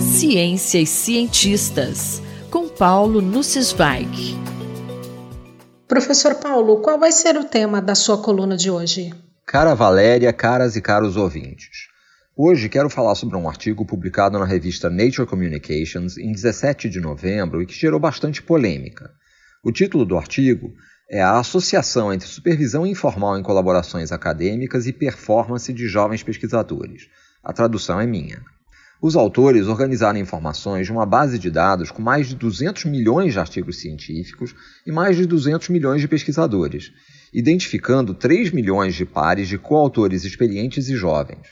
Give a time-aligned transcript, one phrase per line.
[0.00, 4.36] Ciência e cientistas, com Paulo Nussweig.
[5.88, 9.14] Professor Paulo, qual vai ser o tema da sua coluna de hoje?
[9.46, 11.88] Cara Valéria, caras e caros ouvintes.
[12.36, 17.62] Hoje quero falar sobre um artigo publicado na revista Nature Communications em 17 de novembro
[17.62, 19.10] e que gerou bastante polêmica.
[19.64, 20.74] O título do artigo
[21.10, 27.08] é A Associação entre Supervisão Informal em Colaborações Acadêmicas e Performance de Jovens Pesquisadores.
[27.42, 28.42] A tradução é minha.
[29.02, 33.40] Os autores organizaram informações de uma base de dados com mais de 200 milhões de
[33.40, 34.54] artigos científicos
[34.86, 36.92] e mais de 200 milhões de pesquisadores,
[37.34, 41.48] identificando 3 milhões de pares de coautores experientes e jovens.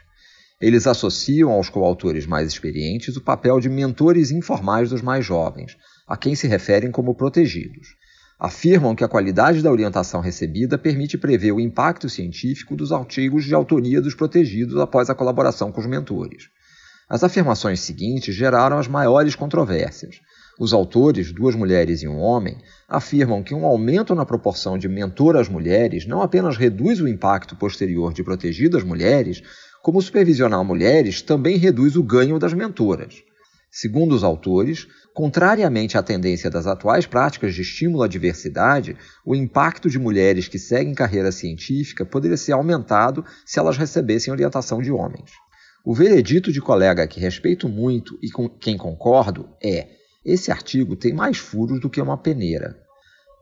[0.60, 5.76] Eles associam aos coautores mais experientes o papel de mentores informais dos mais jovens,
[6.06, 7.96] a quem se referem como protegidos.
[8.38, 13.56] Afirmam que a qualidade da orientação recebida permite prever o impacto científico dos artigos de
[13.56, 16.48] autoria dos protegidos após a colaboração com os mentores.
[17.10, 20.20] As afirmações seguintes geraram as maiores controvérsias.
[20.60, 22.56] Os autores, duas mulheres e um homem,
[22.88, 28.12] afirmam que um aumento na proporção de mentoras mulheres não apenas reduz o impacto posterior
[28.12, 29.42] de protegidas mulheres,
[29.82, 33.24] como supervisionar mulheres também reduz o ganho das mentoras.
[33.72, 38.96] Segundo os autores, contrariamente à tendência das atuais práticas de estímulo à diversidade,
[39.26, 44.80] o impacto de mulheres que seguem carreira científica poderia ser aumentado se elas recebessem orientação
[44.80, 45.32] de homens.
[45.82, 49.88] O veredito de colega que respeito muito e com quem concordo é:
[50.22, 52.78] esse artigo tem mais furos do que uma peneira.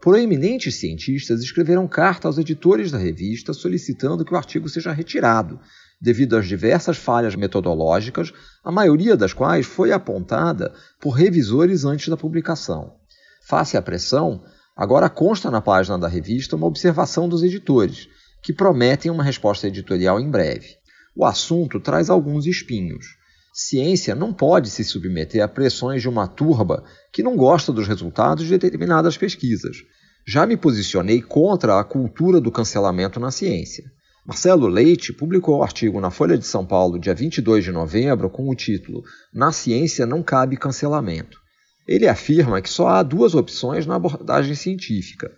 [0.00, 5.58] Proeminentes cientistas escreveram carta aos editores da revista solicitando que o artigo seja retirado,
[6.00, 12.16] devido às diversas falhas metodológicas, a maioria das quais foi apontada por revisores antes da
[12.16, 12.94] publicação.
[13.42, 14.44] Face à pressão,
[14.76, 18.08] agora consta na página da revista uma observação dos editores,
[18.40, 20.77] que prometem uma resposta editorial em breve.
[21.18, 23.04] O assunto traz alguns espinhos.
[23.52, 28.46] Ciência não pode se submeter a pressões de uma turba que não gosta dos resultados
[28.46, 29.78] de determinadas pesquisas.
[30.24, 33.82] Já me posicionei contra a cultura do cancelamento na ciência.
[34.24, 38.30] Marcelo Leite publicou o um artigo na Folha de São Paulo, dia 22 de novembro,
[38.30, 39.02] com o título
[39.34, 41.36] Na ciência não cabe cancelamento.
[41.84, 45.32] Ele afirma que só há duas opções na abordagem científica: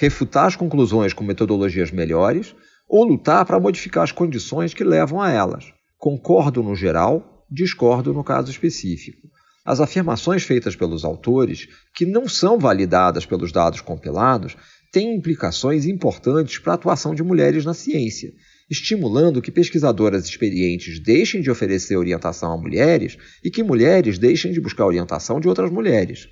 [0.00, 2.54] refutar as conclusões com metodologias melhores
[2.88, 5.72] ou lutar para modificar as condições que levam a elas.
[5.98, 9.28] Concordo no geral, discordo no caso específico.
[9.64, 14.56] As afirmações feitas pelos autores, que não são validadas pelos dados compilados,
[14.92, 18.32] têm implicações importantes para a atuação de mulheres na ciência,
[18.70, 24.60] estimulando que pesquisadoras experientes deixem de oferecer orientação a mulheres e que mulheres deixem de
[24.60, 26.28] buscar orientação de outras mulheres.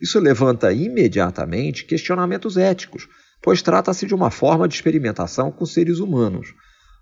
[0.00, 3.08] Isso levanta imediatamente questionamentos éticos,
[3.42, 6.48] pois trata-se de uma forma de experimentação com seres humanos.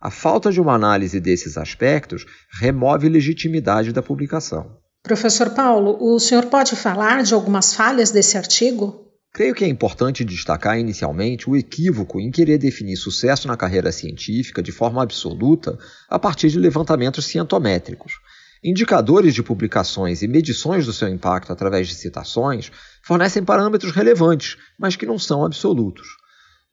[0.00, 2.26] A falta de uma análise desses aspectos
[2.60, 4.76] remove legitimidade da publicação.
[5.02, 9.04] Professor Paulo, o senhor pode falar de algumas falhas desse artigo?
[9.34, 14.62] Creio que é importante destacar inicialmente o equívoco em querer definir sucesso na carreira científica
[14.62, 15.78] de forma absoluta
[16.08, 18.12] a partir de levantamentos cientométricos.
[18.62, 22.70] Indicadores de publicações e medições do seu impacto através de citações
[23.02, 26.06] fornecem parâmetros relevantes, mas que não são absolutos.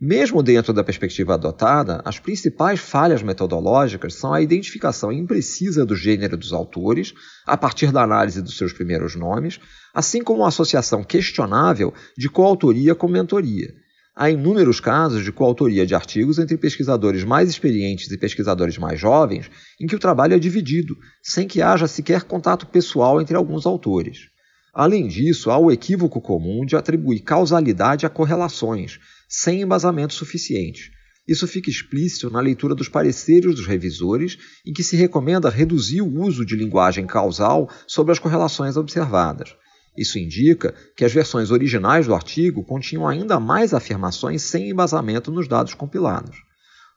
[0.04, 6.36] Mesmo dentro da perspectiva adotada, as principais falhas metodológicas são a identificação imprecisa do gênero
[6.36, 7.14] dos autores,
[7.46, 9.60] a partir da análise dos seus primeiros nomes,
[9.94, 13.76] assim como a associação questionável de coautoria com mentoria.
[14.16, 19.52] Há inúmeros casos de coautoria de artigos entre pesquisadores mais experientes e pesquisadores mais jovens,
[19.80, 24.32] em que o trabalho é dividido, sem que haja sequer contato pessoal entre alguns autores.
[24.74, 29.00] Além disso, há o equívoco comum de atribuir causalidade a correlações,
[29.32, 30.92] sem embasamento suficiente.
[31.26, 36.22] Isso fica explícito na leitura dos pareceres dos revisores, em que se recomenda reduzir o
[36.22, 39.56] uso de linguagem causal sobre as correlações observadas.
[39.98, 45.48] Isso indica que as versões originais do artigo continham ainda mais afirmações sem embasamento nos
[45.48, 46.36] dados compilados.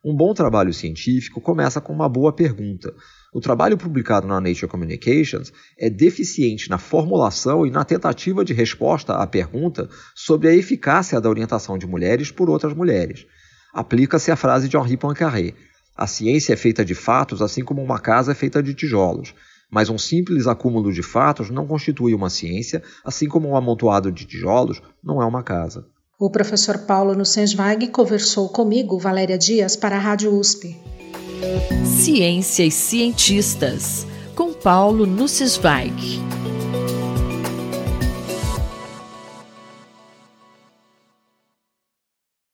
[0.05, 2.93] Um bom trabalho científico começa com uma boa pergunta.
[3.35, 9.15] O trabalho publicado na Nature Communications é deficiente na formulação e na tentativa de resposta
[9.15, 13.27] à pergunta sobre a eficácia da orientação de mulheres por outras mulheres.
[13.73, 15.53] Aplica-se a frase de Henri Poincaré:
[15.97, 19.35] A ciência é feita de fatos, assim como uma casa é feita de tijolos.
[19.69, 24.25] Mas um simples acúmulo de fatos não constitui uma ciência, assim como um amontoado de
[24.27, 25.85] tijolos não é uma casa.
[26.17, 30.94] O professor Paulo Nussensweig conversou comigo, Valéria Dias, para a Rádio USP.
[31.85, 36.21] Ciência e cientistas, com Paulo Nussensweig.